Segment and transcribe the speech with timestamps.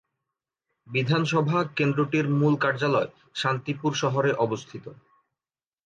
[0.87, 3.09] বিধানসভা কেন্দ্রটির মূল কার্যালয়
[3.35, 4.85] শান্তিপুর শহরে অবস্থিত।